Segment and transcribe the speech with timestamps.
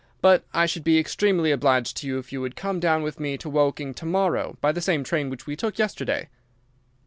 [0.19, 3.37] But I should be extremely obliged to you if you would come down with me
[3.37, 6.27] to Woking to morrow, by the same train which we took yesterday."